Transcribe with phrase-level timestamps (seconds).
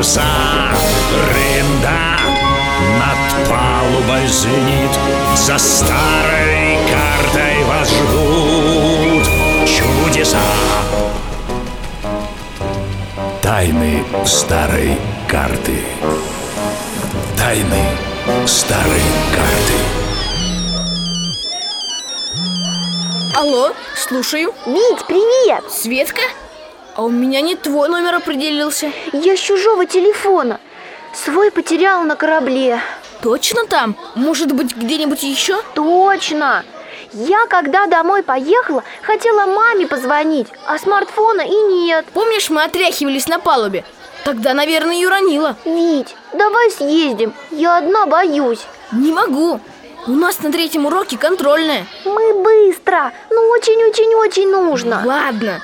[0.00, 0.22] паруса
[1.30, 2.16] Рында
[2.98, 4.90] над палубой звенит
[5.36, 9.26] За старой картой вас ждут
[9.66, 10.38] чудеса.
[13.42, 14.96] Тайны старой
[15.28, 15.78] карты.
[17.36, 17.84] Тайны
[18.46, 19.02] старой
[19.34, 19.74] карты.
[23.34, 24.52] Алло, слушаю.
[24.66, 25.70] Вить, привет!
[25.70, 26.22] Светка?
[26.96, 28.92] А у меня не твой номер определился.
[29.12, 30.60] Я с чужого телефона.
[31.14, 32.80] Свой потеряла на корабле.
[33.22, 33.96] Точно там?
[34.14, 35.60] Может быть, где-нибудь еще?
[35.74, 36.64] Точно!
[37.12, 42.06] Я, когда домой поехала, хотела маме позвонить, а смартфона и нет.
[42.12, 43.84] Помнишь, мы отряхивались на палубе?
[44.24, 45.56] Тогда, наверное, ее уронила.
[45.64, 48.64] Вить, давай съездим, я одна боюсь.
[48.92, 49.60] Не могу.
[50.06, 51.84] У нас на третьем уроке контрольная.
[52.04, 55.02] Мы быстро, ну очень-очень-очень нужно.
[55.04, 55.60] Ладно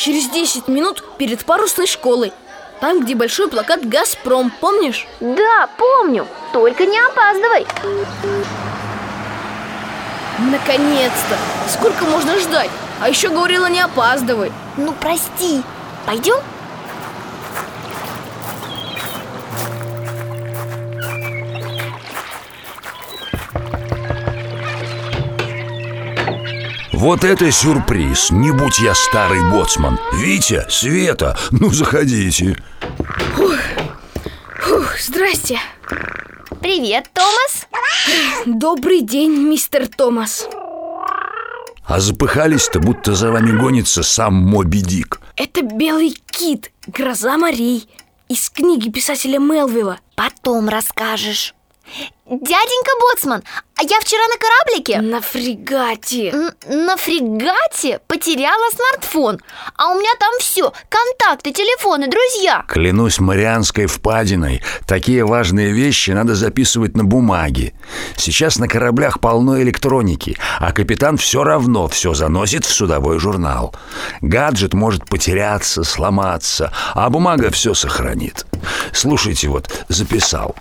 [0.00, 2.32] Через 10 минут перед парусной школой
[2.80, 5.06] Там, где большой плакат «Газпром», помнишь?
[5.20, 7.66] Да, помню, только не опаздывай
[10.38, 11.36] Наконец-то!
[11.68, 12.70] Сколько можно ждать?
[13.02, 15.62] А еще говорила не опаздывай Ну прости,
[16.06, 16.38] пойдем?
[27.00, 28.30] Вот это сюрприз!
[28.30, 29.98] Не будь я старый боцман.
[30.12, 32.62] Витя, Света, ну заходите.
[34.58, 35.58] Фух, здрасте.
[36.60, 37.66] Привет, Томас.
[38.44, 40.46] Добрый день, мистер Томас.
[41.86, 45.22] А запыхались-то, будто за вами гонится сам Моби Дик.
[45.36, 47.88] Это белый кит, гроза морей.
[48.28, 50.00] Из книги писателя Мелвилла.
[50.16, 51.54] Потом расскажешь
[52.26, 53.42] Дяденька Боцман,
[53.76, 55.00] а я вчера на кораблике.
[55.00, 56.28] На фрегате.
[56.30, 59.40] Н- на фрегате потеряла смартфон
[59.76, 62.64] А у меня там все, контакты, телефоны, друзья.
[62.68, 67.72] Клянусь Марианской впадиной Такие важные вещи надо записывать на бумаге.
[68.16, 73.74] Сейчас на кораблях полно электроники А капитан все равно все заносит в судовой журнал.
[74.20, 78.46] Гаджет может потеряться, сломаться А бумага все сохранит.
[78.92, 80.54] Слушайте, вот, записал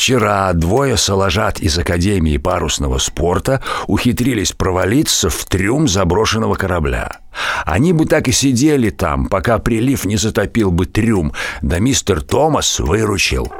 [0.00, 7.18] Вчера двое соложат из Академии парусного спорта ухитрились провалиться в трюм заброшенного корабля.
[7.66, 12.80] Они бы так и сидели там, пока прилив не затопил бы трюм, да мистер Томас
[12.80, 13.52] выручил.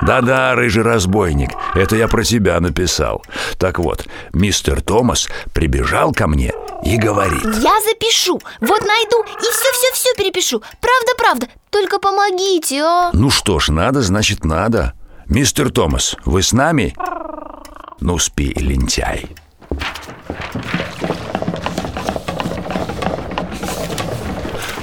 [0.00, 3.22] Да-да, рыжий разбойник, это я про тебя написал.
[3.58, 6.54] Так вот, мистер Томас прибежал ко мне
[6.86, 7.44] и говорит.
[7.44, 14.00] Я запишу, вот найду и все-все-все перепишу Правда-правда, только помогите, а Ну что ж, надо,
[14.00, 14.94] значит надо.
[15.28, 16.94] Мистер Томас, вы с нами?
[18.00, 19.26] Ну, спи, лентяй.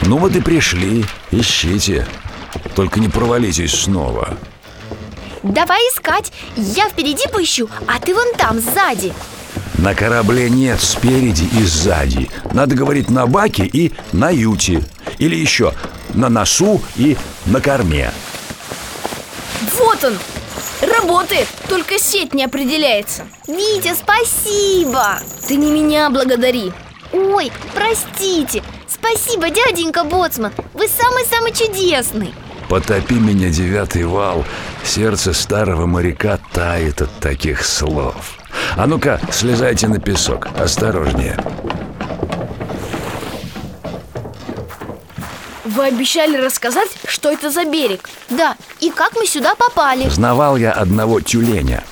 [0.01, 2.05] Ну вот и пришли, ищите.
[2.75, 4.37] Только не провалитесь снова.
[5.43, 9.13] Давай искать, я впереди поищу, а ты вон там, сзади
[9.77, 12.29] На корабле нет спереди и сзади.
[12.51, 14.83] Надо говорить на баке и на юте.
[15.19, 15.73] Или еще
[16.13, 18.11] на носу и на корме.
[19.77, 20.13] Вот он!
[20.85, 23.25] Работает, только сеть не определяется.
[23.47, 25.19] Витя, спасибо.
[25.47, 26.73] Ты не меня благодари.
[27.13, 28.63] Ой, простите.
[28.87, 30.51] Спасибо, дяденька Боцман.
[30.73, 32.33] Вы самый-самый чудесный.
[32.69, 34.45] Потопи меня, девятый вал.
[34.83, 38.37] Сердце старого моряка тает от таких слов.
[38.75, 40.47] А ну-ка, слезайте на песок.
[40.57, 41.37] Осторожнее
[45.83, 48.09] Вы обещали рассказать, что это за берег.
[48.29, 50.07] Да, и как мы сюда попали.
[50.07, 51.83] Знавал я одного тюленя.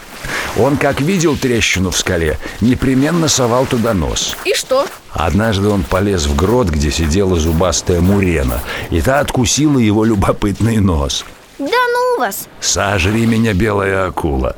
[0.56, 4.38] Он, как видел трещину в скале Непременно совал туда нос.
[4.46, 4.86] И что?
[5.12, 8.62] Однажды он полез в грот, где сидела зубастая мурена
[8.92, 11.26] И та откусила его любопытный нос.
[11.60, 12.48] Да ну вас.
[12.62, 14.56] Сожри меня, белая акула.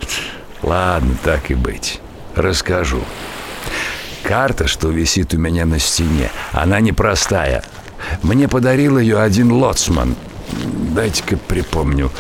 [0.62, 2.00] Ладно, так и быть.
[2.36, 3.02] Расскажу.
[4.22, 7.64] Карта, что висит у меня на стене Она непростая
[8.22, 10.16] Мне подарил ее один лоцман
[10.96, 12.12] Дайте-ка припомню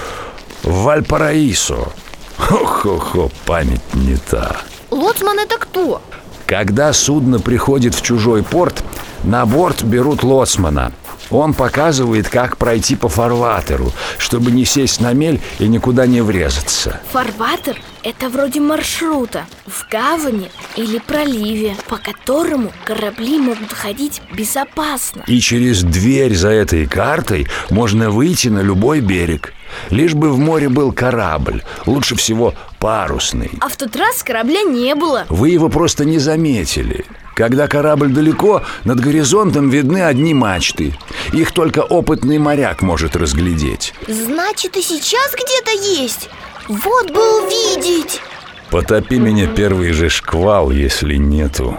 [0.63, 1.89] В Вальпараисо
[2.37, 4.57] Хо-хо-хо, память не та
[4.91, 6.01] Лоцман это кто?
[6.45, 8.83] Когда судно приходит в чужой порт
[9.23, 10.91] На борт берут лоцмана.
[11.29, 16.99] Он показывает, как пройти по фарватеру, чтобы не сесть на мель и никуда не врезаться.
[17.11, 25.23] Фарватер– это вроде маршрута в гавани или проливе, по которому корабли могут ходить безопасно.
[25.27, 29.53] И через дверь за этой картой можно выйти на любой берег.
[29.89, 33.51] Лишь бы в море был корабль, лучше всего парусный.
[33.59, 35.25] А в тот раз корабля не было.
[35.29, 37.05] Вы его просто не заметили.
[37.35, 40.93] Когда корабль далеко, над горизонтом видны одни мачты.
[41.31, 43.93] Их только опытный моряк может разглядеть.
[44.07, 46.29] Значит, и сейчас где-то есть.
[46.67, 48.21] Вот бы увидеть.
[48.69, 51.77] Потопи меня первый же шквал, если нету.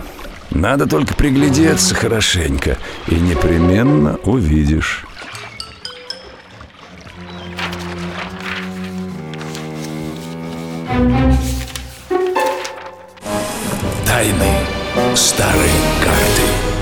[0.50, 2.76] Надо только приглядеться хорошенько,
[3.08, 5.04] и непременно увидишь.
[14.06, 14.53] Тайны
[15.16, 15.70] старой
[16.02, 16.73] карты.